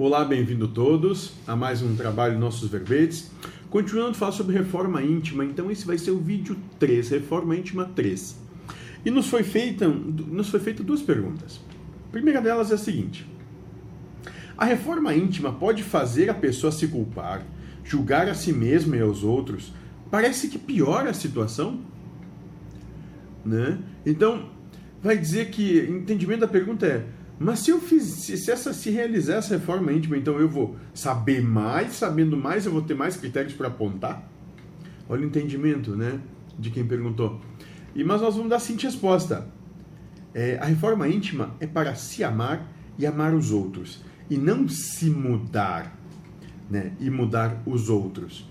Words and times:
Olá, 0.00 0.24
bem-vindo 0.24 0.68
todos 0.68 1.32
a 1.44 1.56
mais 1.56 1.82
um 1.82 1.96
trabalho 1.96 2.38
Nossos 2.38 2.70
Verbetes. 2.70 3.32
Continuando 3.68 4.12
a 4.12 4.14
falar 4.14 4.30
sobre 4.30 4.56
reforma 4.56 5.02
íntima, 5.02 5.44
então 5.44 5.72
esse 5.72 5.84
vai 5.84 5.98
ser 5.98 6.12
o 6.12 6.20
vídeo 6.20 6.56
3, 6.78 7.08
reforma 7.08 7.56
íntima 7.56 7.84
3. 7.96 8.38
E 9.04 9.10
nos 9.10 9.26
foi 9.26 9.42
feita, 9.42 9.88
nos 9.88 10.50
foi 10.50 10.60
feita 10.60 10.84
duas 10.84 11.02
perguntas. 11.02 11.60
A 12.08 12.12
primeira 12.12 12.40
delas 12.40 12.70
é 12.70 12.74
a 12.74 12.78
seguinte: 12.78 13.26
A 14.56 14.64
reforma 14.64 15.12
íntima 15.12 15.52
pode 15.52 15.82
fazer 15.82 16.30
a 16.30 16.34
pessoa 16.34 16.70
se 16.70 16.86
culpar, 16.86 17.44
julgar 17.82 18.28
a 18.28 18.36
si 18.36 18.52
mesma 18.52 18.96
e 18.96 19.00
aos 19.00 19.24
outros? 19.24 19.74
Parece 20.12 20.46
que 20.46 20.60
piora 20.60 21.10
a 21.10 21.14
situação? 21.14 21.80
Né? 23.44 23.76
Então, 24.06 24.48
vai 25.02 25.18
dizer 25.18 25.50
que 25.50 25.80
entendimento 25.90 26.42
da 26.42 26.48
pergunta 26.48 26.86
é 26.86 27.17
mas 27.38 27.60
se 27.60 27.70
eu 27.70 27.80
fiz, 27.80 28.02
se, 28.04 28.50
essa, 28.50 28.72
se 28.72 28.90
realizar 28.90 29.36
essa 29.36 29.54
reforma 29.56 29.92
íntima, 29.92 30.16
então 30.16 30.38
eu 30.40 30.48
vou 30.48 30.76
saber 30.92 31.40
mais, 31.40 31.92
sabendo 31.92 32.36
mais, 32.36 32.66
eu 32.66 32.72
vou 32.72 32.82
ter 32.82 32.94
mais 32.94 33.16
critérios 33.16 33.52
para 33.52 33.68
apontar? 33.68 34.28
Olha 35.08 35.22
o 35.22 35.26
entendimento, 35.26 35.94
né? 35.94 36.20
De 36.58 36.70
quem 36.70 36.84
perguntou. 36.84 37.40
E 37.94 38.02
mas 38.02 38.20
nós 38.20 38.34
vamos 38.34 38.50
dar 38.50 38.56
a 38.56 38.60
seguinte 38.60 38.86
resposta: 38.86 39.46
é, 40.34 40.58
a 40.58 40.64
reforma 40.64 41.08
íntima 41.08 41.54
é 41.60 41.66
para 41.66 41.94
se 41.94 42.24
amar 42.24 42.66
e 42.98 43.06
amar 43.06 43.32
os 43.32 43.52
outros, 43.52 44.02
e 44.28 44.36
não 44.36 44.68
se 44.68 45.08
mudar, 45.08 45.96
né? 46.68 46.92
E 46.98 47.08
mudar 47.08 47.62
os 47.64 47.88
outros. 47.88 48.48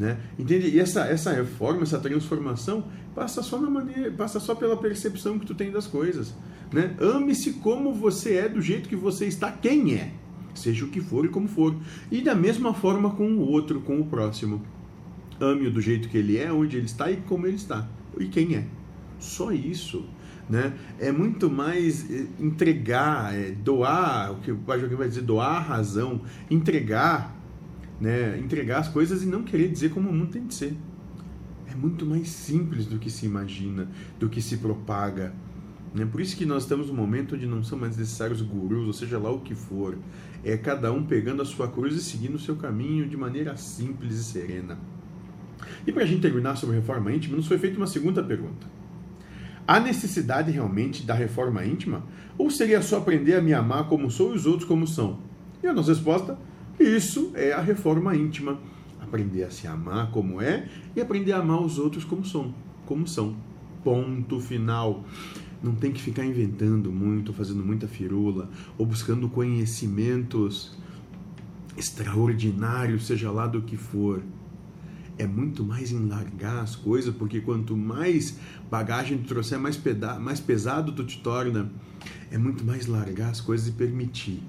Né? 0.00 0.16
Entende? 0.38 0.66
E 0.68 0.80
essa, 0.80 1.02
essa 1.02 1.30
reforma, 1.30 1.82
essa 1.82 1.98
transformação 1.98 2.84
passa 3.14 3.42
só 3.42 3.60
na 3.60 3.68
maneira, 3.68 4.10
passa 4.10 4.40
só 4.40 4.54
pela 4.54 4.74
percepção 4.74 5.38
que 5.38 5.44
tu 5.44 5.54
tem 5.54 5.70
das 5.70 5.86
coisas. 5.86 6.34
Né? 6.72 6.96
Ame-se 6.98 7.52
como 7.54 7.92
você 7.92 8.36
é, 8.36 8.48
do 8.48 8.62
jeito 8.62 8.88
que 8.88 8.96
você 8.96 9.26
está, 9.26 9.52
quem 9.52 9.96
é, 9.96 10.10
seja 10.54 10.86
o 10.86 10.88
que 10.88 11.02
for 11.02 11.26
e 11.26 11.28
como 11.28 11.46
for. 11.46 11.76
E 12.10 12.22
da 12.22 12.34
mesma 12.34 12.72
forma 12.72 13.10
com 13.10 13.30
o 13.30 13.40
outro, 13.40 13.82
com 13.82 14.00
o 14.00 14.06
próximo. 14.06 14.62
Ame-o 15.38 15.70
do 15.70 15.82
jeito 15.82 16.08
que 16.08 16.16
ele 16.16 16.38
é, 16.38 16.50
onde 16.50 16.78
ele 16.78 16.86
está 16.86 17.10
e 17.10 17.18
como 17.18 17.46
ele 17.46 17.56
está. 17.56 17.86
E 18.18 18.24
quem 18.24 18.56
é. 18.56 18.64
Só 19.18 19.52
isso. 19.52 20.06
Né? 20.48 20.72
É 20.98 21.12
muito 21.12 21.50
mais 21.50 22.10
eh, 22.10 22.24
entregar, 22.40 23.34
é, 23.34 23.50
doar, 23.50 24.32
o 24.32 24.36
que 24.36 24.50
o 24.50 24.56
Pai 24.56 24.80
Joaquim 24.80 24.94
vai 24.94 25.08
dizer, 25.08 25.20
doar 25.20 25.56
a 25.56 25.60
razão, 25.60 26.22
entregar 26.50 27.38
né, 28.00 28.38
entregar 28.38 28.78
as 28.78 28.88
coisas 28.88 29.22
e 29.22 29.26
não 29.26 29.42
querer 29.42 29.68
dizer 29.68 29.90
como 29.90 30.08
o 30.08 30.12
mundo 30.12 30.30
tem 30.30 30.46
de 30.46 30.54
ser. 30.54 30.76
É 31.70 31.74
muito 31.74 32.06
mais 32.06 32.28
simples 32.28 32.86
do 32.86 32.98
que 32.98 33.10
se 33.10 33.26
imagina, 33.26 33.88
do 34.18 34.28
que 34.28 34.40
se 34.40 34.56
propaga. 34.56 35.32
Né? 35.94 36.06
Por 36.06 36.20
isso 36.20 36.36
que 36.36 36.46
nós 36.46 36.62
estamos 36.62 36.88
num 36.88 36.94
momento 36.94 37.34
onde 37.34 37.46
não 37.46 37.62
são 37.62 37.78
mais 37.78 37.96
necessários 37.96 38.40
gurus, 38.40 38.86
ou 38.86 38.92
seja 38.92 39.18
lá 39.18 39.30
o 39.30 39.40
que 39.40 39.54
for. 39.54 39.98
É 40.42 40.56
cada 40.56 40.90
um 40.92 41.04
pegando 41.04 41.42
a 41.42 41.44
sua 41.44 41.68
cruz 41.68 41.94
e 41.94 42.02
seguindo 42.02 42.36
o 42.36 42.40
seu 42.40 42.56
caminho 42.56 43.08
de 43.08 43.16
maneira 43.16 43.56
simples 43.56 44.14
e 44.14 44.24
serena. 44.24 44.78
E 45.86 45.92
para 45.92 46.02
a 46.02 46.06
gente 46.06 46.22
terminar 46.22 46.56
sobre 46.56 46.76
reforma 46.76 47.12
íntima, 47.12 47.36
nos 47.36 47.46
foi 47.46 47.58
feita 47.58 47.76
uma 47.76 47.86
segunda 47.86 48.22
pergunta. 48.22 48.66
Há 49.66 49.78
necessidade 49.78 50.50
realmente 50.50 51.04
da 51.04 51.14
reforma 51.14 51.64
íntima? 51.64 52.02
Ou 52.36 52.50
seria 52.50 52.82
só 52.82 52.98
aprender 52.98 53.34
a 53.34 53.42
me 53.42 53.52
amar 53.52 53.88
como 53.88 54.10
sou 54.10 54.32
e 54.32 54.36
os 54.36 54.46
outros 54.46 54.66
como 54.66 54.86
são? 54.86 55.20
E 55.62 55.66
a 55.66 55.72
nossa 55.72 55.92
resposta 55.92 56.38
isso 56.80 57.32
é 57.34 57.52
a 57.52 57.60
reforma 57.60 58.16
íntima. 58.16 58.58
Aprender 59.00 59.44
a 59.44 59.50
se 59.50 59.66
amar 59.66 60.10
como 60.10 60.40
é 60.40 60.68
e 60.96 61.00
aprender 61.00 61.32
a 61.32 61.38
amar 61.38 61.62
os 61.62 61.78
outros 61.78 62.04
como 62.04 62.24
são. 62.24 62.54
Como 62.86 63.06
são. 63.06 63.36
Ponto 63.84 64.40
final. 64.40 65.04
Não 65.62 65.74
tem 65.74 65.92
que 65.92 66.00
ficar 66.00 66.24
inventando 66.24 66.90
muito, 66.90 67.34
fazendo 67.34 67.62
muita 67.62 67.86
firula, 67.86 68.48
ou 68.78 68.86
buscando 68.86 69.28
conhecimentos 69.28 70.78
extraordinários, 71.76 73.06
seja 73.06 73.30
lá 73.30 73.46
do 73.46 73.60
que 73.60 73.76
for. 73.76 74.22
É 75.18 75.26
muito 75.26 75.62
mais 75.62 75.92
enlargar 75.92 76.62
as 76.62 76.74
coisas, 76.74 77.14
porque 77.14 77.42
quanto 77.42 77.76
mais 77.76 78.38
bagagem 78.70 79.18
tu 79.18 79.28
trouxer, 79.28 79.58
mais, 79.58 79.78
mais 80.18 80.40
pesado 80.40 80.92
tu 80.92 81.04
te 81.04 81.20
torna. 81.20 81.70
É 82.30 82.38
muito 82.38 82.64
mais 82.64 82.86
largar 82.86 83.28
as 83.28 83.40
coisas 83.42 83.68
e 83.68 83.72
permitir 83.72 84.42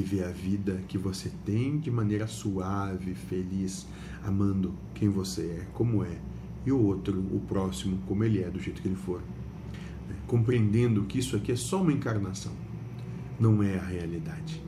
viver 0.00 0.24
a 0.24 0.30
vida 0.30 0.82
que 0.88 0.98
você 0.98 1.30
tem 1.46 1.78
de 1.78 1.90
maneira 1.90 2.26
suave, 2.26 3.14
feliz, 3.14 3.86
amando 4.22 4.74
quem 4.94 5.08
você 5.08 5.42
é, 5.42 5.66
como 5.72 6.04
é, 6.04 6.18
e 6.66 6.72
o 6.72 6.78
outro, 6.78 7.18
o 7.18 7.40
próximo, 7.40 7.98
como 8.06 8.22
ele 8.22 8.42
é, 8.42 8.50
do 8.50 8.60
jeito 8.60 8.82
que 8.82 8.88
ele 8.88 8.96
for. 8.96 9.22
Né? 10.06 10.14
Compreendendo 10.26 11.04
que 11.04 11.18
isso 11.18 11.34
aqui 11.34 11.50
é 11.50 11.56
só 11.56 11.80
uma 11.80 11.92
encarnação, 11.92 12.52
não 13.40 13.62
é 13.62 13.78
a 13.78 13.84
realidade. 13.84 14.62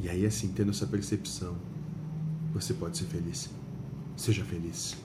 E 0.00 0.08
aí, 0.08 0.24
assim, 0.24 0.52
tendo 0.52 0.70
essa 0.70 0.86
percepção, 0.86 1.56
você 2.52 2.74
pode 2.74 2.96
ser 2.96 3.06
feliz. 3.06 3.50
Seja 4.16 4.44
feliz. 4.44 4.96